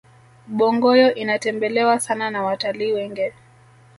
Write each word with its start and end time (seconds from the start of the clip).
bongoyo 0.47 1.13
inatembelewa 1.15 1.99
sana 1.99 2.31
na 2.31 2.43
watalii 2.43 2.91
wengi 2.93 3.31